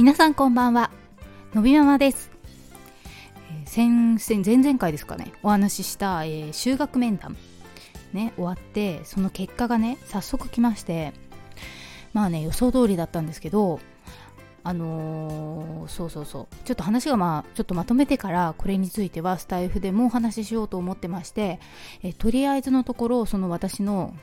[0.00, 0.90] 皆さんこんばんは。
[1.52, 2.30] のびママです、
[3.50, 5.34] えー先々前々回ですかね。
[5.42, 7.36] お話しした、えー修学面談。
[8.14, 11.12] ね終わってその結果がね早速来まして。
[12.14, 13.78] まあね予想通りだったんですけど
[14.64, 16.56] あのーそうそうそう。
[16.64, 21.60] ちょっと話がまあちょっとまとめてからこれについてはスタイフでもお話ししようと思ってまして、
[22.02, 24.14] えとりあえずのところその私の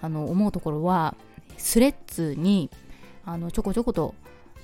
[0.00, 1.16] あの思うところは
[1.56, 2.70] スレッズに
[3.24, 4.14] あのちょこちょこと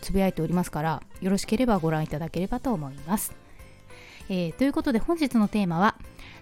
[0.04, 3.34] つぶやいておりますからよろしければご覧いただければと思います、
[4.28, 5.96] えーということで本日のテーマは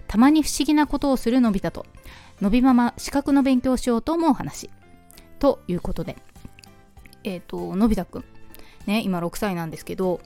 [0.09, 1.87] たまに不思議なことをするのび太と
[2.41, 4.69] のびママ資格の勉強しようと思う話。
[5.38, 6.16] ということで
[7.23, 8.25] えっ、とのび太くん。
[8.87, 10.21] ね今6歳なんですけど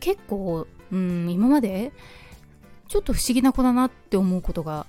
[0.00, 1.92] 結構うん今まで
[2.88, 4.86] ちょっと不思議な子だなって思うことが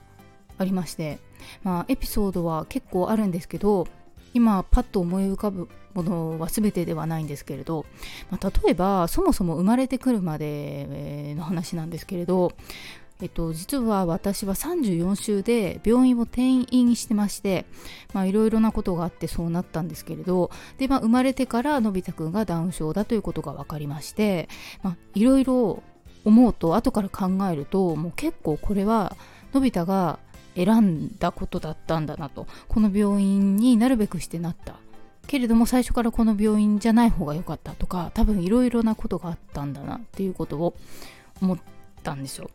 [0.58, 1.20] ありまして
[1.64, 3.88] まあエピソードは結構あるんですけど
[4.36, 7.86] 今パッと思い浮かぶものは全てではないんですけれど、
[8.30, 12.52] まあ、例えばそもそも生まれてくるまでの話なんですけれど、
[13.22, 17.66] えっと、実は私は34週で病院を転院してまして
[18.14, 24.50] いろいろなことがあってそうなったんですけれどで、まあ、生まれてからのび太くんがダウン症だということが分かりまして
[25.14, 25.82] いろいろ
[26.26, 29.16] 思うと後から考えるともう結構これは
[29.54, 30.20] のび太が
[30.56, 32.48] 選んだことだったんだなと。
[32.68, 34.76] この病院になるべくしてなった。
[35.28, 40.76] けれども最初からこの病院じゃない方が良かったとか多分いろいろなことがあったんだなっていうことを
[41.42, 41.60] 思っ
[42.04, 42.50] たんですよ。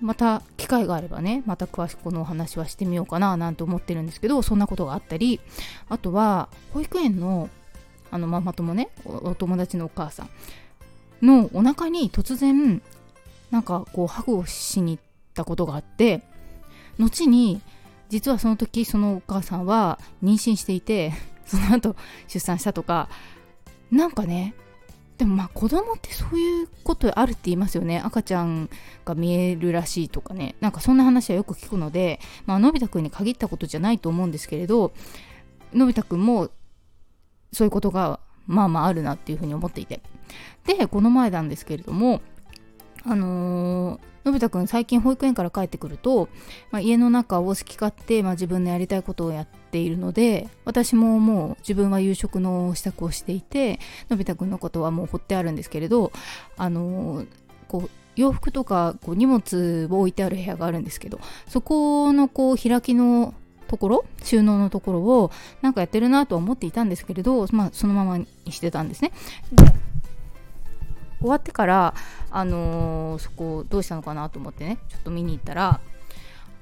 [0.00, 5.40] また機会があればねまた詳しくこのお話はしてみようかななんて思ってるんですけどそんなことがあったり
[5.88, 7.48] あとは保育園の
[8.10, 10.30] あのママ友ねおお友達のお母さん
[11.26, 12.82] のお腹に突然
[13.50, 16.22] なんかこうハグをしに行ったことがあって
[16.98, 17.60] 後に
[18.08, 21.12] 実はその時そのお母さんは妊娠していて
[21.46, 21.96] その後
[22.28, 23.08] 出産したとか
[23.90, 24.54] なんかね
[25.18, 28.00] でもまあ子供ってそういうことあるって言いますよね。
[28.00, 28.68] 赤ちゃん
[29.04, 30.56] が見えるらしいとかね。
[30.60, 34.92] なんかそんな話はよく聞くのでまあのび太くんに限ったことじゃないと思うんですけれど
[35.72, 36.50] のび太くんも
[37.52, 38.18] そういうことが
[38.48, 40.00] まあまああるなっていうふうに思っていて。
[40.66, 42.20] でこの前なんですけれども
[43.04, 46.28] あのーのび太くん最近保育園から帰ってくると、
[46.70, 56.12] まあ、家の中を好き勝手、まあ、自分のやりたいことをやっているので私ももう自分は夕食の支度をしていてのび太くんのことはもう放ってあるんですけれど
[56.56, 57.26] あの
[57.68, 63.34] こう洋服とかこう荷物を置いてある部屋があるんですけどそこのこう開きの
[63.66, 69.12] ところ収納のところをなんかやってるなとは思っていたんですけれど、まあ、そのままにしてたんですね。
[69.52, 69.64] で
[71.24, 71.94] 終わってから、
[72.30, 75.80] あのーそこどうしたのかなと思ってねちょっと見に行ったら、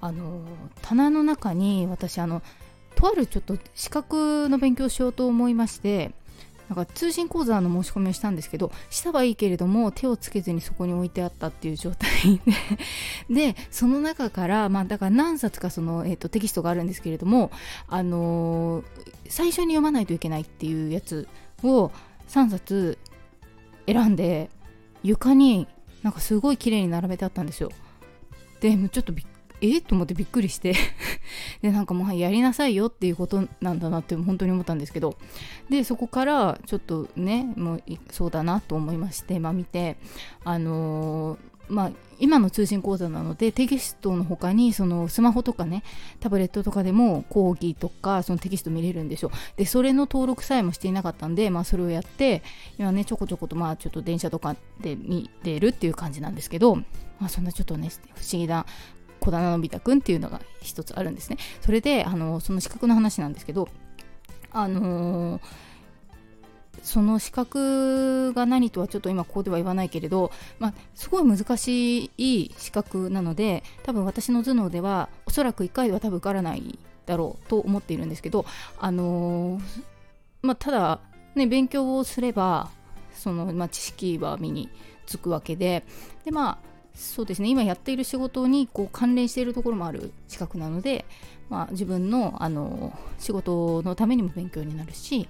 [0.01, 0.43] あのー
[0.83, 2.43] 棚の中に私あの
[2.95, 6.13] とあるちょっと資格の勉強しようと思いまして
[6.69, 12.41] なんか通信講座の申し込みをしたんですけどしたはいいけれども手をつけずにそこに置いてあったっていう状態
[13.29, 17.51] で でその中からまあだから何冊かその、えー、とテキストがあるんですけれども、
[17.89, 18.85] あのー
[19.29, 21.27] 最初に読まないといけないっていうやつ
[21.63, 21.91] を
[22.29, 22.99] 3冊
[23.87, 24.51] 選んで
[25.03, 25.67] 床に
[26.03, 27.71] なんかすごい綺麗に並べてあったんですよ。
[28.61, 29.27] でもうちょっとびっ
[29.61, 29.67] え？
[29.67, 30.75] ーと思ってびっくりして。
[31.63, 35.17] でなんかもうやりなさいよっていうことなんだなって本当に思ったんですけど。
[35.71, 39.97] でそこからちょっとねもういそうだなと思いましてまあ見て
[40.45, 45.83] あのーまあ今の通信講座なのでテキストの他にそのスマホとかね
[46.21, 52.43] タブレットとかでも講義とかそのテキスト見れるんでしょでそれの登録さえもしていなかったんでまあそれをやって
[52.79, 56.85] 今ねちょこちょことまあちょっと電車とかで見れるっていう感じなんですけどま
[57.23, 58.67] あそんなちょっとね不思議な
[59.21, 61.39] 小棚のび太くんっていうのが一つあるんですね。
[61.61, 63.69] それであのその資格の話なんですけど
[64.53, 65.43] あのー
[66.83, 78.47] その資格が何とはちょっと今ここでは言わないけれど、まあ、すごい難しい資格なので多分私の頭脳ではおそらく1回では多分受からないだろうと思っているんですけど、
[78.79, 79.63] あのー
[80.43, 81.01] まあ、ただ、
[81.35, 82.71] ね、勉強をすれば
[83.15, 84.69] その、まあ、知識は身に
[85.07, 85.85] つくわけで
[86.25, 87.49] でまあそうですね。
[87.49, 91.05] 今やっている仕事にこう関連しているところもある資格なので、
[91.49, 95.29] まあ、自分のあの仕事のためにも勉強になるし、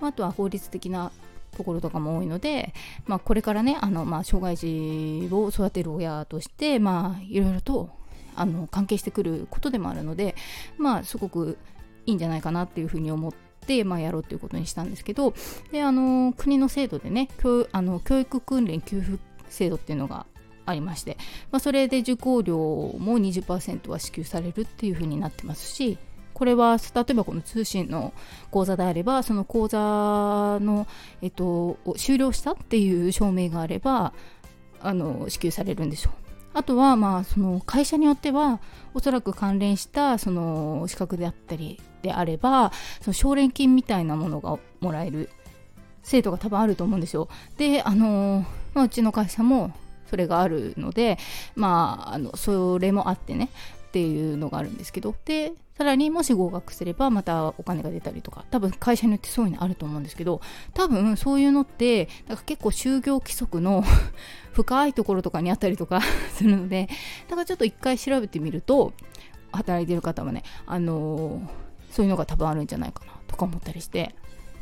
[0.00, 1.12] まああとは法律的な
[1.56, 2.72] ところとかも多いので、
[3.06, 7.90] まあ、これからねあの、まあ、障害児を育てる親として、まあ、いろいろと
[8.36, 10.34] あの関係してくることでもあるので、
[10.78, 11.58] まあ、すごく
[12.06, 13.32] いいんじゃないかなっていうふうに思っ
[13.66, 15.34] て、まあ、やろうということにしたんですけど
[15.72, 19.18] であの国の制度でね教あの教育訓練給付
[19.48, 20.26] 制度っていうのが
[20.70, 21.16] ありまして、
[21.50, 25.98] まあ、それで受講料も20%は支給されるっていう風になってますし
[26.32, 28.14] これは例えばこの通信の
[28.50, 30.86] 講座であればその講座の、
[31.20, 34.14] えっと、終了したっていう証明があれば
[34.80, 36.12] あの支給されるんでしょう
[36.52, 38.60] あとはまあその会社によっては
[38.94, 45.30] おそらく関連したその資格であったりであればその奨励金みたいなものがもらえる
[46.02, 47.28] 制度が多分あると思うんですよ。
[47.56, 48.44] であの、
[48.74, 49.72] まあ、うちの会社も
[50.10, 51.18] それがあるので
[51.54, 53.48] まああのそれもあってね
[53.88, 55.14] っていうのがあるんですけど。
[55.24, 60.42] でさらにもし合格すればまたお金が出たりとか多分会社によってそういうのあると思うんですけど
[60.74, 63.82] 多分そういうのってなんか結構就業規則の
[64.52, 66.02] 深いところとかにあったりとか
[66.36, 66.90] するので
[67.28, 68.92] だからちょっと一回調べてみると
[69.52, 71.48] 働いてる方はねあのー、
[71.90, 74.14] そういうのが多分あるんじゃないかなとか思ったりして。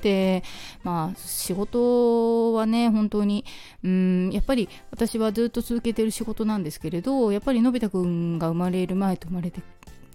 [0.02, 0.42] で
[0.82, 3.44] まあ仕事はね本当に
[3.82, 9.60] うんやっぱり私はずっと続けてる仕事なんですけれどやっぱりのび太くんが生まれる前と生まれて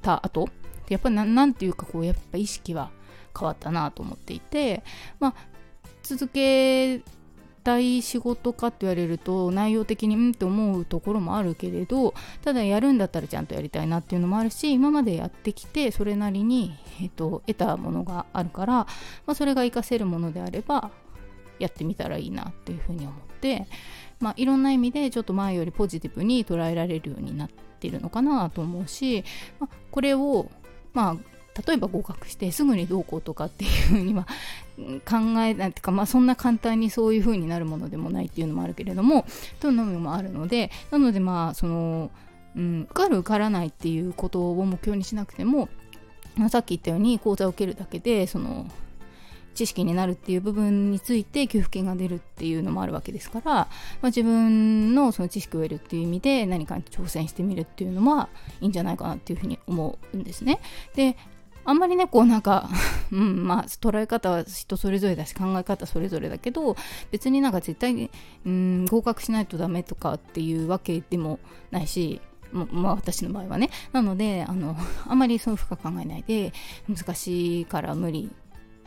[0.02, 0.50] た後
[0.90, 2.92] やっぱりなんていうかこうやっぱ意識は
[3.38, 4.84] 変わったなと思っていて
[5.20, 5.36] まあ
[6.04, 7.02] 続け
[7.64, 12.14] たい仕事かって言われると内容的にうんって思うところもあるけれど
[12.44, 18.88] ただやるんだったらちゃんとやりたいなっていうのもあるし今までやってきてそれなりに、えっと、得たものがあるから、ま
[19.28, 20.92] あ、それが活かせるものであれば
[21.60, 23.68] やってみたらいいなっていうふうに思って、
[24.20, 27.50] まあ、いろんな意味でちょっと前よりポジティブに捉えられるようになっ
[27.80, 29.24] てるのかなと思うし、
[29.60, 30.50] まあ、これを
[30.94, 31.34] まあ
[31.68, 34.28] 例えば合格してすぐにどうこうとかっていうふうには
[34.78, 39.26] 考えないていうか、まあ、そんな簡単にそういうふうになるものでもないっていうのもあるけれども
[39.60, 42.12] というのもあるのでなのでまあその、
[42.56, 45.70] うん、受かる受からないっていうことを目標にしなくても、
[46.50, 48.66] さっき言ったように講座を受けるだけでその
[49.54, 53.68] 知識になるっていう部分について給付金が出るっていうのもあるわけですから、ま
[54.02, 58.30] あ、自分のその知識を得るっていう意味で何かに挑戦してみるっていうのは
[58.62, 60.60] いいんじゃないかなっていうふうに思うんですね。
[60.96, 61.16] で
[61.66, 62.70] あんまりねこうなんか
[63.12, 66.76] うんまあ捉え方は人それぞれだし考え方それぞれだけど
[67.12, 68.10] 別になんか絶対に
[68.46, 71.40] うん合格しないとダメとかっていうわけでも
[71.72, 72.22] ないし
[72.52, 73.70] まあ私の場合はね。
[73.92, 74.78] なのであの
[75.08, 76.54] あんまりそう深く考えないで
[76.88, 78.32] 難しいから無理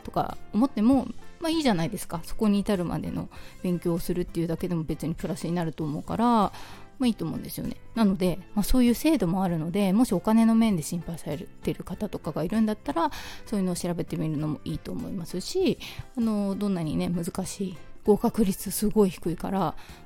[0.03, 1.07] とか思っても
[1.39, 2.21] まあいいじゃないですか。
[2.23, 3.29] そこに至るまでの
[3.61, 6.51] 勉強をするっていうだけでも別にプラスになると思うから
[6.99, 7.77] まいいと思うんですよね。
[7.95, 13.11] なので、まあ、そういう制度もあるのでもしお金の面で心配されてる方とかがいるんだったら
[13.45, 15.79] そういうのを調べてみるのもいいと思いますし
[16.17, 19.59] あのどんなにね難しい合格率すごい低いから、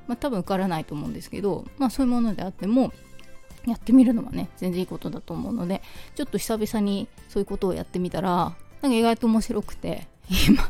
[0.08, 2.92] まあ、多分受からないと思うんですけど、まあ、そういうものであっても
[3.68, 5.82] やってみるのはね全然いいことだと思うので
[6.16, 10.08] ちょっと久々にそういうことをやってみたらなんか意外と面白くて
[10.48, 10.64] 今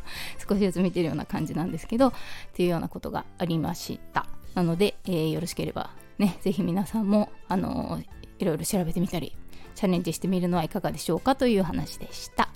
[0.47, 2.13] 少しずつ見てるような感じなんですけどっ
[2.53, 4.25] ていうようなことがありました。
[4.53, 5.91] なので、えー、よろしければ
[6.21, 8.05] ねぜひ皆さんもあのー、
[8.39, 9.35] いろいろ調べてみたり
[9.75, 12.49] チャレンジしてみるのはいかがでしょうかという話でした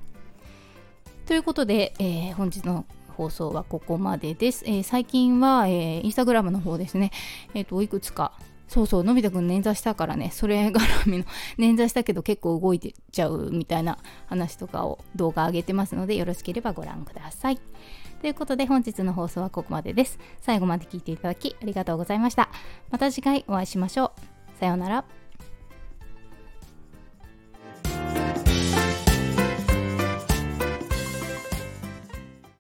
[1.26, 2.86] ということで、えー、本日の
[3.18, 4.64] 放送はここまでです。
[4.68, 7.12] えー、最近は、えー、インスタグラムの方ですね、
[7.56, 8.34] えっ、ー、と、いくつか
[8.68, 11.24] そうそう、のび太くん捻挫したからね、それ絡みの、
[11.58, 13.98] 捻挫したけど結構動いてちゃうみたいな
[14.28, 17.60] 話とかを動画上げてますので、よろしければご覧ください。
[18.22, 20.20] ということで本日の放送はここまでです。
[20.42, 22.50] 最後まで聞いていただきありがとうございました。
[22.90, 24.14] また次回お会いしましょ
[24.56, 24.60] う。
[24.60, 25.25] さようなら。